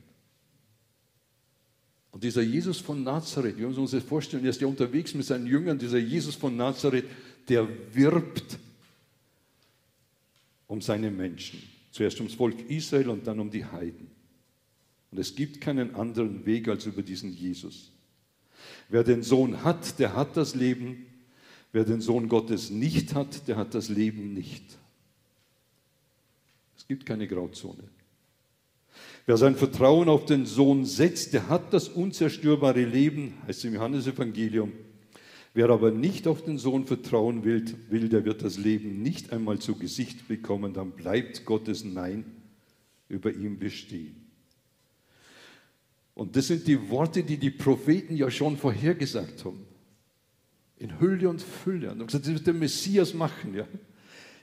[2.12, 5.26] Und dieser Jesus von Nazareth, wir müssen uns das vorstellen, er ist ja unterwegs mit
[5.26, 7.04] seinen Jüngern, dieser Jesus von Nazareth,
[7.50, 8.58] der wirbt
[10.66, 11.62] um seine Menschen.
[11.90, 14.10] Zuerst ums Volk Israel und dann um die Heiden.
[15.10, 17.92] Und es gibt keinen anderen Weg als über diesen Jesus.
[18.88, 21.06] Wer den Sohn hat, der hat das Leben.
[21.72, 24.64] Wer den Sohn Gottes nicht hat, der hat das Leben nicht.
[26.76, 27.84] Es gibt keine Grauzone.
[29.26, 34.72] Wer sein Vertrauen auf den Sohn setzt, der hat das unzerstörbare Leben, heißt im Johannesevangelium.
[35.52, 39.58] Wer aber nicht auf den Sohn vertrauen will, will, der wird das Leben nicht einmal
[39.58, 42.24] zu Gesicht bekommen, dann bleibt Gottes Nein
[43.08, 44.29] über ihm bestehen.
[46.14, 49.64] Und das sind die Worte, die die Propheten ja schon vorhergesagt haben.
[50.76, 51.92] In Hülle und Fülle.
[51.92, 53.54] Und gesagt, das wird der Messias machen.
[53.54, 53.66] Ja.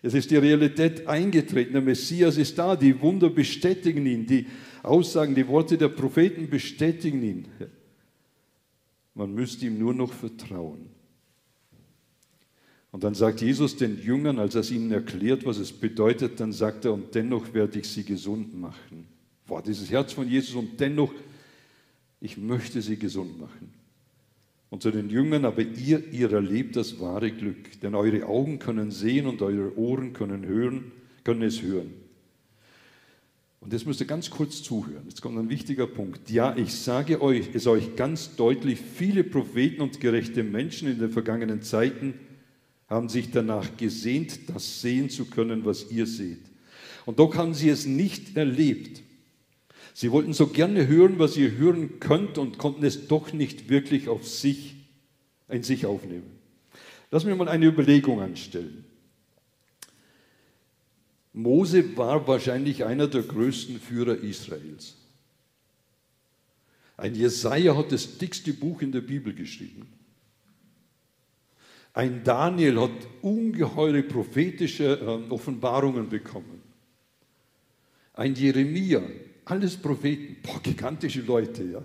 [0.01, 1.73] Es ist die Realität eingetreten.
[1.73, 2.75] Der Messias ist da.
[2.75, 4.25] Die Wunder bestätigen ihn.
[4.25, 4.47] Die
[4.83, 7.47] Aussagen, die Worte der Propheten bestätigen ihn.
[9.13, 10.89] Man müsste ihm nur noch vertrauen.
[12.91, 16.51] Und dann sagt Jesus den Jüngern, als er es ihnen erklärt, was es bedeutet, dann
[16.51, 19.07] sagt er, und dennoch werde ich sie gesund machen.
[19.45, 21.13] Boah, dieses Herz von Jesus, und dennoch
[22.19, 23.73] ich möchte sie gesund machen.
[24.69, 28.91] Und zu den Jüngern, aber ihr, ihr erlebt das wahre Glück, denn eure Augen können
[28.91, 30.91] sehen und eure Ohren können hören,
[31.23, 31.93] können es hören.
[33.61, 35.03] Und jetzt müsst ihr ganz kurz zuhören.
[35.07, 36.29] Jetzt kommt ein wichtiger Punkt.
[36.29, 41.11] Ja, ich sage euch, es euch ganz deutlich, viele Propheten und gerechte Menschen in den
[41.11, 42.13] vergangenen Zeiten
[42.87, 46.39] haben sich danach gesehnt, das sehen zu können, was ihr seht.
[47.05, 49.01] Und doch haben sie es nicht erlebt.
[49.99, 54.09] Sie wollten so gerne hören, was ihr hören könnt und konnten es doch nicht wirklich
[54.09, 54.75] auf sich,
[55.49, 56.37] in sich aufnehmen.
[57.09, 58.85] Lass mich mal eine Überlegung anstellen.
[61.33, 64.97] Mose war wahrscheinlich einer der größten Führer Israels.
[66.95, 69.87] Ein Jesaja hat das dickste Buch in der Bibel geschrieben.
[71.93, 76.61] Ein Daniel hat ungeheure prophetische äh, Offenbarungen bekommen.
[78.13, 79.01] Ein Jeremia
[79.49, 81.83] alles Propheten, boah, gigantische Leute, ja.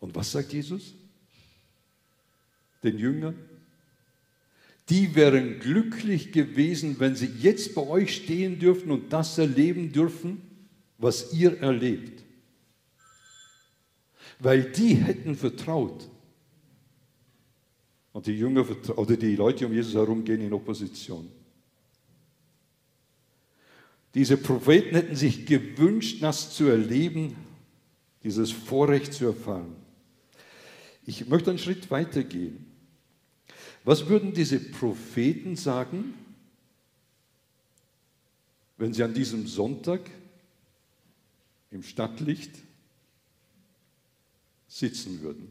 [0.00, 0.94] Und was sagt Jesus?
[2.82, 3.36] Den Jüngern?
[4.88, 10.40] Die wären glücklich gewesen, wenn sie jetzt bei euch stehen dürfen und das erleben dürfen,
[10.98, 12.24] was ihr erlebt.
[14.38, 16.08] Weil die hätten vertraut.
[18.12, 21.28] Und die Jünger oder die Leute um Jesus herum gehen in Opposition.
[24.14, 27.36] Diese Propheten hätten sich gewünscht, das zu erleben,
[28.24, 29.76] dieses Vorrecht zu erfahren.
[31.06, 32.66] Ich möchte einen Schritt weiter gehen.
[33.84, 36.14] Was würden diese Propheten sagen,
[38.76, 40.00] wenn sie an diesem Sonntag
[41.70, 42.52] im Stadtlicht
[44.68, 45.50] sitzen würden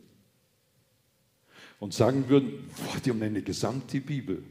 [1.79, 4.43] und sagen würden, boah, die haben eine gesamte Bibel.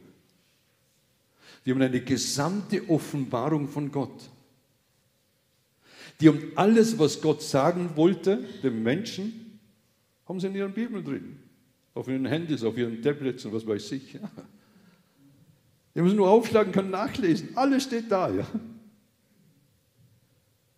[1.66, 4.30] Die haben eine gesamte Offenbarung von Gott.
[6.20, 9.58] Die haben alles, was Gott sagen wollte, dem Menschen,
[10.26, 11.38] haben sie in ihren Bibeln drin.
[11.92, 14.14] Auf ihren Handys, auf ihren Tablets und was weiß ich.
[14.14, 14.30] Ja.
[15.94, 17.50] Die müssen nur aufschlagen, können nachlesen.
[17.56, 18.30] Alles steht da.
[18.30, 18.46] Ja.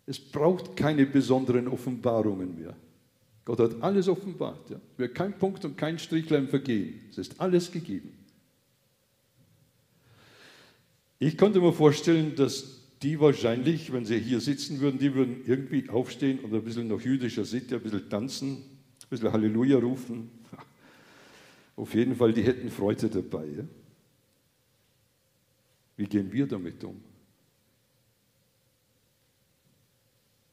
[0.05, 2.75] Es braucht keine besonderen Offenbarungen mehr.
[3.45, 4.69] Gott hat alles offenbart.
[4.69, 4.77] Ja.
[4.93, 7.01] Es wird kein Punkt und kein Strichlein vergehen.
[7.11, 8.18] Es ist alles gegeben.
[11.21, 15.89] Ich konnte mir vorstellen, dass die wahrscheinlich, wenn sie hier sitzen würden, die würden irgendwie
[15.89, 20.29] aufstehen und ein bisschen nach jüdischer Sitte, ein bisschen tanzen, ein bisschen Halleluja rufen.
[21.75, 23.65] Auf jeden Fall, die hätten Freude dabei.
[25.97, 27.01] Wie gehen wir damit um?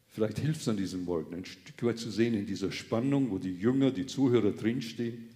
[0.09, 3.39] Vielleicht hilft es an diesem Morgen, ein Stück weit zu sehen in dieser Spannung, wo
[3.39, 5.29] die Jünger, die Zuhörer drinstehen,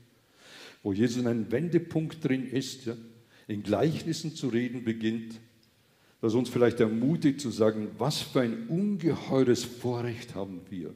[0.83, 2.97] wo Jesus in einem Wendepunkt drin ist, ja,
[3.51, 5.41] in Gleichnissen zu reden beginnt,
[6.21, 10.95] das uns vielleicht ermutigt zu sagen, was für ein ungeheures Vorrecht haben wir,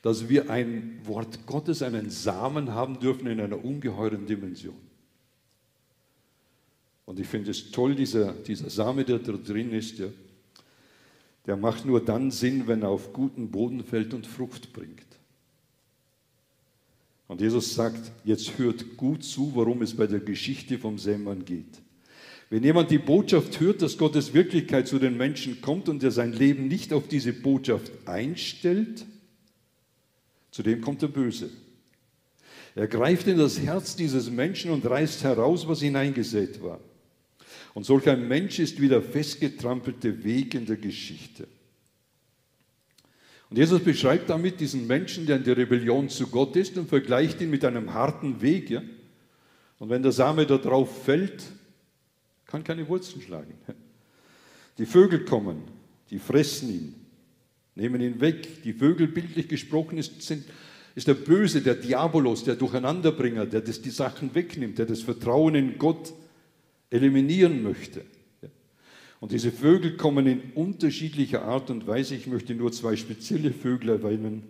[0.00, 4.76] dass wir ein Wort Gottes, einen Samen haben dürfen in einer ungeheuren Dimension.
[7.04, 10.08] Und ich finde es toll, dieser, dieser Same, der da drin ist, ja,
[11.46, 15.07] der macht nur dann Sinn, wenn er auf guten Boden fällt und Frucht bringt.
[17.28, 21.80] Und Jesus sagt, jetzt hört gut zu, worum es bei der Geschichte vom Sämann geht.
[22.50, 26.32] Wenn jemand die Botschaft hört, dass Gottes Wirklichkeit zu den Menschen kommt und er sein
[26.32, 29.04] Leben nicht auf diese Botschaft einstellt,
[30.50, 31.50] zu dem kommt der Böse.
[32.74, 36.80] Er greift in das Herz dieses Menschen und reißt heraus, was hineingesät war.
[37.74, 41.46] Und solch ein Mensch ist wie der festgetrampelte Weg in der Geschichte.
[43.50, 47.40] Und Jesus beschreibt damit diesen Menschen, der in der Rebellion zu Gott ist und vergleicht
[47.40, 48.68] ihn mit einem harten Weg.
[48.68, 48.82] Ja?
[49.78, 51.44] Und wenn der Same da drauf fällt,
[52.46, 53.54] kann keine Wurzeln schlagen.
[54.78, 55.62] Die Vögel kommen,
[56.10, 56.94] die fressen ihn,
[57.74, 58.62] nehmen ihn weg.
[58.62, 60.44] Die Vögel, bildlich gesprochen, ist, sind,
[60.94, 65.54] ist der Böse, der Diabolos, der Durcheinanderbringer, der das, die Sachen wegnimmt, der das Vertrauen
[65.54, 66.12] in Gott
[66.90, 68.02] eliminieren möchte.
[69.20, 72.14] Und diese Vögel kommen in unterschiedlicher Art und Weise.
[72.14, 74.44] Ich möchte nur zwei spezielle Vögel erwähnen.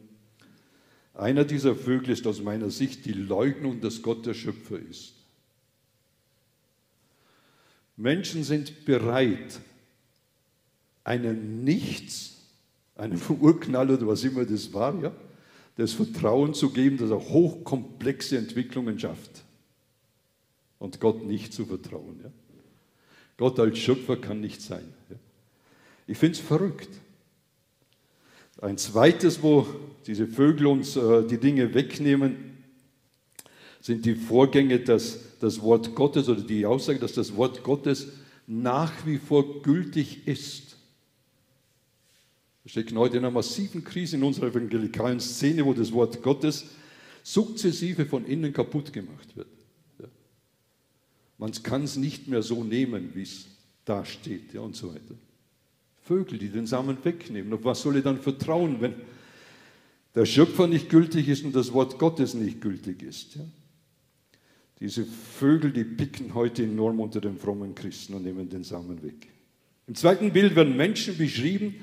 [1.14, 5.14] Einer dieser Vögel ist aus meiner Sicht die Leugnung, dass Gott der Schöpfer ist.
[7.96, 9.60] Menschen sind bereit,
[11.02, 12.36] einem Nichts,
[12.94, 15.12] einem Urknall oder was immer das war, ja,
[15.76, 19.42] das Vertrauen zu geben, dass er hochkomplexe Entwicklungen schafft
[20.78, 22.20] und Gott nicht zu vertrauen.
[22.22, 22.30] Ja.
[23.38, 24.92] Gott als Schöpfer kann nicht sein.
[26.06, 26.88] Ich finde es verrückt.
[28.60, 29.66] Ein zweites, wo
[30.06, 32.58] diese Vögel uns äh, die Dinge wegnehmen,
[33.80, 38.08] sind die Vorgänge, dass das Wort Gottes oder die Aussage, dass das Wort Gottes
[38.48, 40.76] nach wie vor gültig ist.
[42.64, 46.66] Wir stecken heute in einer massiven Krise in unserer evangelikalen Szene, wo das Wort Gottes
[47.22, 49.57] sukzessive von innen kaputt gemacht wird.
[51.38, 53.46] Man kann es nicht mehr so nehmen, wie es
[53.84, 55.14] da steht ja, und so weiter.
[56.02, 57.52] Vögel, die den Samen wegnehmen.
[57.52, 58.94] Auf was soll ich dann vertrauen, wenn
[60.14, 63.36] der Schöpfer nicht gültig ist und das Wort Gottes nicht gültig ist?
[63.36, 63.42] Ja?
[64.80, 69.28] Diese Vögel, die picken heute enorm unter den frommen Christen und nehmen den Samen weg.
[69.86, 71.74] Im zweiten Bild werden Menschen beschrieben,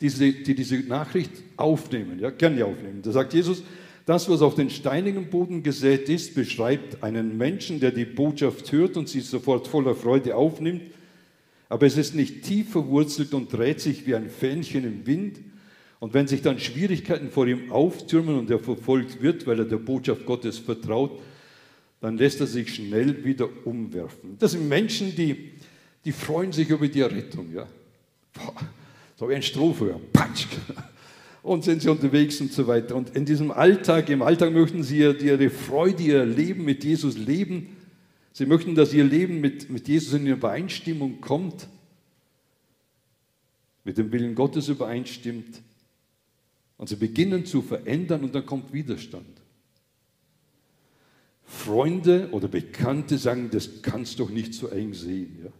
[0.00, 3.02] die diese, die diese Nachricht aufnehmen, ja, gerne aufnehmen.
[3.02, 3.62] Da sagt Jesus,
[4.10, 8.96] das, was auf den steinigen Boden gesät ist, beschreibt einen Menschen, der die Botschaft hört
[8.96, 10.82] und sie sofort voller Freude aufnimmt,
[11.68, 15.38] aber es ist nicht tief verwurzelt und dreht sich wie ein Fähnchen im Wind.
[16.00, 19.76] Und wenn sich dann Schwierigkeiten vor ihm auftürmen und er verfolgt wird, weil er der
[19.76, 21.20] Botschaft Gottes vertraut,
[22.00, 24.34] dann lässt er sich schnell wieder umwerfen.
[24.40, 25.52] Das sind Menschen, die,
[26.04, 27.54] die freuen sich über die Errettung.
[27.54, 27.68] Ja.
[29.14, 30.00] so wie ein Strohfeuer.
[30.12, 30.48] Patsch
[31.42, 32.96] und sind sie unterwegs und so weiter.
[32.96, 37.76] Und in diesem Alltag, im Alltag möchten sie ihre Freude, ihr Leben mit Jesus leben.
[38.32, 41.68] Sie möchten, dass ihr Leben mit, mit Jesus in Übereinstimmung kommt,
[43.84, 45.62] mit dem Willen Gottes übereinstimmt.
[46.76, 49.40] Und sie beginnen zu verändern und dann kommt Widerstand.
[51.44, 55.40] Freunde oder Bekannte sagen, das kannst du doch nicht so eng sehen.
[55.44, 55.50] Ja?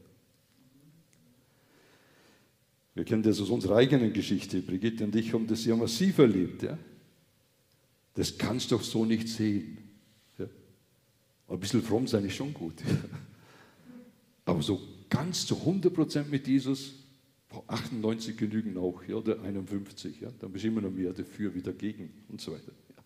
[3.01, 4.61] Wir kennen das aus unserer eigenen Geschichte.
[4.61, 6.65] Brigitte und ich haben das ja massiv erlebt.
[6.65, 6.77] Ja?
[8.13, 9.79] Das kannst du doch so nicht sehen.
[10.37, 10.45] Ja?
[11.49, 12.75] Ein bisschen fromm sein ist schon gut.
[12.87, 12.97] Ja?
[14.45, 16.93] Aber so ganz zu 100% mit Jesus,
[17.69, 20.21] 98 genügen auch, ja, oder 51.
[20.21, 20.29] Ja?
[20.39, 22.73] Dann bist du immer noch mehr dafür, wie dagegen und so weiter.
[22.95, 23.03] Ja?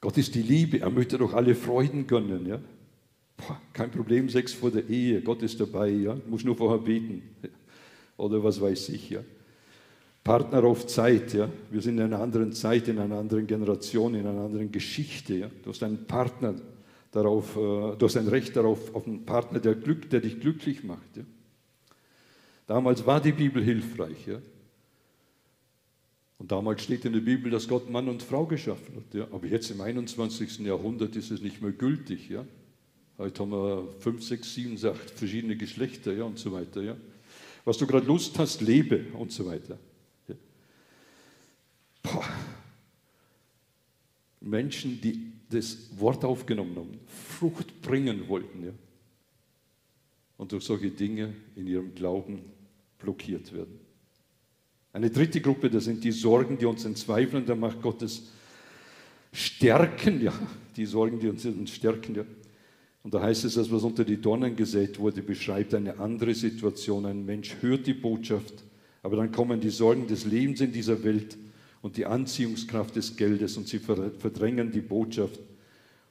[0.00, 2.44] Gott ist die Liebe, er möchte doch alle Freuden gönnen.
[2.44, 2.60] Ja?
[3.36, 6.18] Boah, kein Problem, Sex vor der Ehe, Gott ist dabei, ja?
[6.28, 7.22] muss nur vorher beten.
[7.44, 7.50] Ja?
[8.20, 9.10] Oder was weiß ich.
[9.10, 9.20] Ja.
[10.22, 11.48] Partner auf Zeit, ja.
[11.70, 15.34] Wir sind in einer anderen Zeit, in einer anderen Generation, in einer anderen Geschichte.
[15.34, 15.50] Ja.
[15.62, 16.54] Du hast einen Partner
[17.10, 20.84] darauf, äh, du hast ein Recht darauf, auf einen Partner, der, Glück, der dich glücklich
[20.84, 21.16] macht.
[21.16, 21.22] Ja.
[22.66, 24.26] Damals war die Bibel hilfreich.
[24.26, 24.38] Ja.
[26.38, 29.14] Und damals steht in der Bibel, dass Gott Mann und Frau geschaffen hat.
[29.14, 29.26] Ja.
[29.32, 30.60] Aber jetzt im 21.
[30.60, 32.28] Jahrhundert ist es nicht mehr gültig.
[32.28, 32.44] Ja.
[33.18, 36.82] Heute haben wir fünf, sechs, sieben, acht verschiedene Geschlechter ja, und so weiter.
[36.82, 36.96] Ja.
[37.64, 39.78] Was du gerade Lust hast, lebe und so weiter.
[40.28, 40.34] Ja.
[44.40, 48.72] Menschen, die das Wort aufgenommen haben, Frucht bringen wollten, ja,
[50.38, 52.40] und durch solche Dinge in ihrem Glauben
[52.98, 53.78] blockiert werden.
[54.92, 58.30] Eine dritte Gruppe, das sind die Sorgen, die uns entzweifeln der Macht Gottes
[59.32, 60.32] stärken, ja,
[60.76, 62.24] die Sorgen, die uns stärken, ja.
[63.02, 67.06] Und da heißt es, dass was unter die Dornen gesät wurde, beschreibt eine andere Situation.
[67.06, 68.62] Ein Mensch hört die Botschaft,
[69.02, 71.38] aber dann kommen die Sorgen des Lebens in dieser Welt
[71.80, 75.40] und die Anziehungskraft des Geldes und sie verdrängen die Botschaft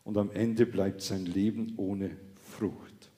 [0.04, 2.10] und am Ende bleibt sein Leben ohne
[2.58, 3.12] Frucht.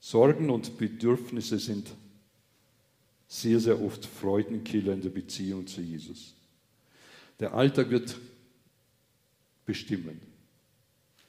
[0.00, 1.94] Sorgen und Bedürfnisse sind
[3.28, 6.34] sehr, sehr oft Freudenkiller in der Beziehung zu Jesus.
[7.38, 8.18] Der Alltag wird
[9.66, 10.20] bestimmen.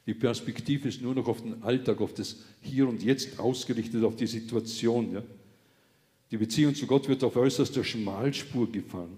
[0.09, 4.15] Die Perspektive ist nur noch auf den Alltag, auf das Hier und Jetzt ausgerichtet, auf
[4.15, 5.13] die Situation.
[5.13, 5.21] Ja?
[6.31, 9.15] Die Beziehung zu Gott wird auf äußerster Schmalspur gefahren.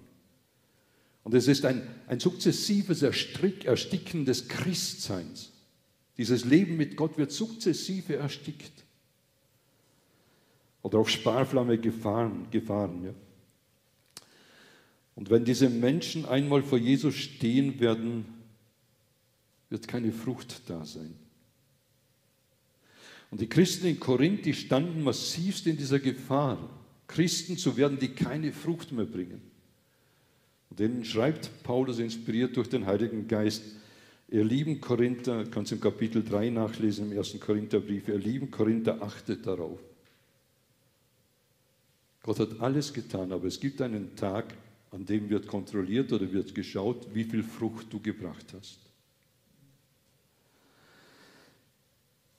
[1.24, 5.52] Und es ist ein, ein sukzessives Ersticken des Christseins.
[6.18, 8.84] Dieses Leben mit Gott wird sukzessive erstickt.
[10.82, 12.48] Oder auf Sparflamme gefahren.
[12.50, 13.14] gefahren ja?
[15.14, 18.41] Und wenn diese Menschen einmal vor Jesus stehen werden,
[19.72, 21.14] wird keine Frucht da sein.
[23.30, 26.58] Und die Christen in Korinth, die standen massivst in dieser Gefahr,
[27.08, 29.40] Christen zu werden, die keine Frucht mehr bringen.
[30.68, 33.62] Und denen schreibt Paulus, inspiriert durch den Heiligen Geist,
[34.28, 39.46] ihr lieben Korinther, kannst im Kapitel 3 nachlesen, im ersten Korintherbrief, ihr lieben Korinther, achtet
[39.46, 39.80] darauf.
[42.22, 44.54] Gott hat alles getan, aber es gibt einen Tag,
[44.90, 48.91] an dem wird kontrolliert oder wird geschaut, wie viel Frucht du gebracht hast.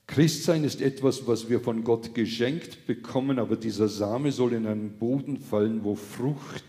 [0.08, 4.98] Christsein ist etwas, was wir von Gott geschenkt bekommen, aber dieser Same soll in einen
[4.98, 6.64] Boden fallen, wo Frucht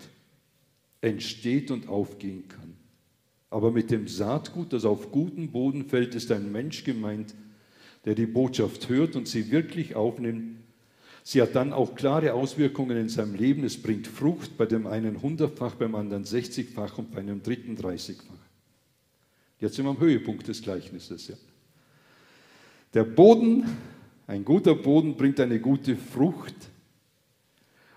[1.00, 2.74] entsteht und aufgehen kann.
[3.50, 7.34] Aber mit dem Saatgut, das auf guten Boden fällt, ist ein Mensch gemeint,
[8.04, 10.58] der die Botschaft hört und sie wirklich aufnimmt.
[11.22, 13.64] Sie hat dann auch klare Auswirkungen in seinem Leben.
[13.64, 18.34] Es bringt Frucht, bei dem einen hundertfach, beim anderen sechzigfach und bei einem dritten dreißigfach.
[19.60, 21.28] Jetzt sind wir am Höhepunkt des Gleichnisses.
[21.28, 21.36] Ja.
[22.94, 23.64] Der Boden,
[24.28, 26.54] ein guter Boden bringt eine gute Frucht.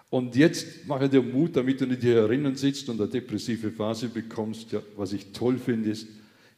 [0.09, 4.09] Und jetzt mache dir Mut, damit du nicht hier herinnen sitzt und eine depressive Phase
[4.09, 4.71] bekommst.
[4.71, 6.07] Ja, was ich toll finde, ist,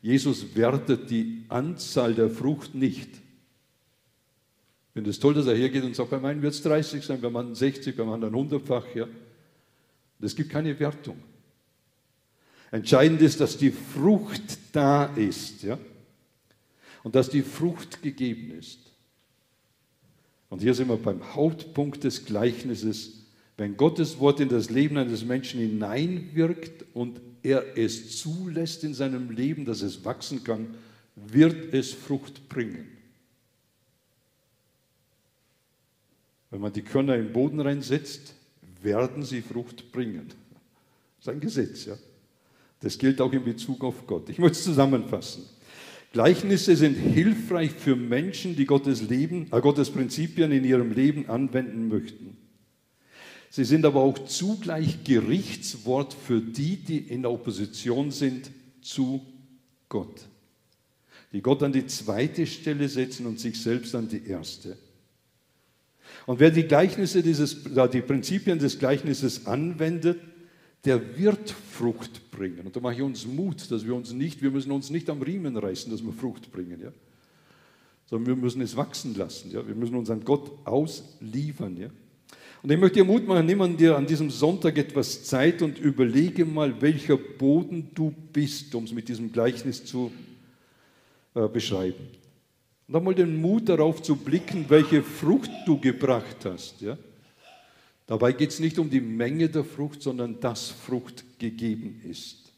[0.02, 3.10] Jesus wertet die Anzahl der Frucht nicht.
[3.10, 7.20] Ich finde es toll, dass er hergeht und sagt, beim einen wird es 30 sein,
[7.20, 8.96] beim anderen 60, beim anderen 100-fach.
[8.96, 9.08] Ja.
[10.22, 11.18] Es gibt keine Wertung.
[12.72, 15.64] Entscheidend ist, dass die Frucht da ist.
[15.64, 15.78] Ja
[17.04, 18.80] und dass die Frucht gegeben ist.
[20.50, 23.26] Und hier sind wir beim Hauptpunkt des Gleichnisses.
[23.58, 29.32] Wenn Gottes Wort in das Leben eines Menschen hineinwirkt und er es zulässt in seinem
[29.32, 30.76] Leben, dass es wachsen kann,
[31.16, 32.88] wird es Frucht bringen.
[36.50, 38.34] Wenn man die Körner im Boden reinsetzt,
[38.82, 40.28] werden sie Frucht bringen.
[40.28, 41.98] Das ist ein Gesetz, ja.
[42.80, 44.30] Das gilt auch in Bezug auf Gott.
[44.30, 45.44] Ich möchte es zusammenfassen.
[46.12, 51.88] Gleichnisse sind hilfreich für Menschen, die Gottes, Leben, äh Gottes Prinzipien in ihrem Leben anwenden
[51.88, 52.38] möchten.
[53.52, 58.50] Sie sind aber auch zugleich Gerichtswort für die, die in der Opposition sind
[58.82, 59.26] zu
[59.88, 60.28] Gott.
[61.32, 64.78] Die Gott an die zweite Stelle setzen und sich selbst an die erste.
[66.26, 70.20] Und wer die Gleichnisse dieses, die Prinzipien des Gleichnisses anwendet,
[70.86, 72.66] der wird Frucht bringen.
[72.66, 75.22] Und da mache ich uns Mut, dass wir uns nicht, wir müssen uns nicht am
[75.22, 76.92] Riemen reißen, dass wir Frucht bringen, ja?
[78.06, 79.52] sondern wir müssen es wachsen lassen.
[79.52, 79.68] Ja?
[79.68, 81.78] Wir müssen uns an Gott ausliefern.
[81.78, 81.90] Ja?
[82.64, 86.46] Und ich möchte dir Mut machen, nimm dir an diesem Sonntag etwas Zeit und überlege
[86.46, 90.12] mal, welcher Boden du bist, um es mit diesem Gleichnis zu
[91.36, 92.08] äh, beschreiben.
[92.88, 96.82] Und dann mal den Mut darauf zu blicken, welche Frucht du gebracht hast.
[96.82, 96.98] Ja?
[98.10, 102.52] Dabei geht es nicht um die Menge der Frucht, sondern dass Frucht gegeben ist.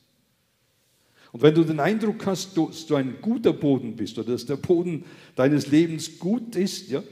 [1.34, 4.56] Und wenn du den Eindruck hast, dass du ein guter Boden bist oder dass der
[4.56, 5.04] Boden
[5.36, 7.04] deines Lebens gut ist, ja,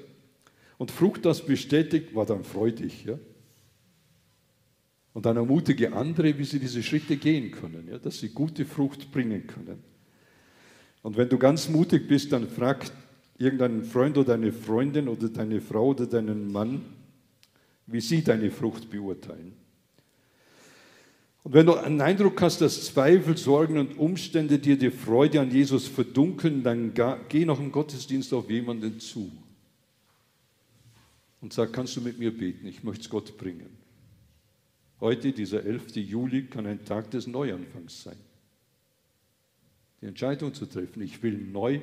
[0.78, 3.20] und Frucht das bestätigt, war dann freu dich, ja.
[5.12, 9.12] Und dann ermutige andere, wie sie diese Schritte gehen können, ja, dass sie gute Frucht
[9.12, 9.84] bringen können.
[11.02, 12.90] Und wenn du ganz mutig bist, dann frag
[13.38, 16.99] irgendeinen Freund oder eine Freundin oder deine Frau oder deinen Mann,
[17.92, 19.54] wie sie deine Frucht beurteilen.
[21.44, 25.52] Und wenn du einen Eindruck hast, dass Zweifel, Sorgen und Umstände dir die Freude an
[25.52, 26.94] Jesus verdunkeln, dann
[27.30, 29.32] geh noch im Gottesdienst auf jemanden zu
[31.42, 32.68] und sag, kannst du mit mir beten?
[32.68, 33.70] Ich möchte es Gott bringen.
[35.00, 35.96] Heute, dieser 11.
[35.96, 38.18] Juli, kann ein Tag des Neuanfangs sein.
[40.02, 41.80] Die Entscheidung zu treffen, ich will neu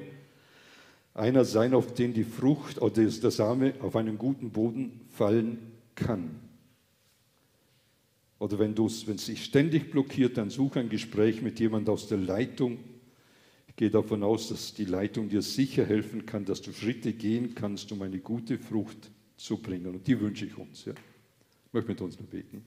[1.15, 6.41] einer sein, auf den die Frucht oder der Same auf einen guten Boden fallen kann.
[8.39, 12.79] Oder wenn es sich ständig blockiert, dann suche ein Gespräch mit jemand aus der Leitung.
[13.67, 17.55] Ich gehe davon aus, dass die Leitung dir sicher helfen kann, dass du Schritte gehen
[17.55, 19.87] kannst, um eine gute Frucht zu bringen.
[19.87, 20.85] Und die wünsche ich uns.
[20.85, 20.93] Ja.
[20.93, 22.63] Ich möchte mit uns nur beten.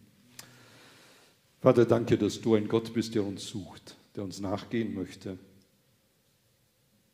[1.61, 5.37] Vater, danke, dass du ein Gott bist, der uns sucht, der uns nachgehen möchte.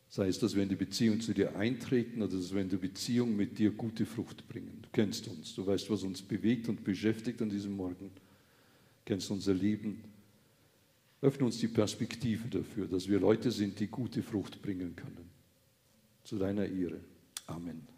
[0.08, 2.76] Sei es, dass wir in die Beziehung zu dir eintreten oder dass wir in der
[2.76, 4.78] Beziehung mit dir gute Frucht bringen.
[4.82, 8.10] Du kennst uns, du weißt, was uns bewegt und beschäftigt an diesem Morgen
[9.06, 10.04] kennst unser Leben.
[11.22, 15.30] Öffne uns die Perspektive dafür, dass wir Leute sind, die gute Frucht bringen können.
[16.24, 17.00] Zu deiner Ehre.
[17.46, 17.95] Amen.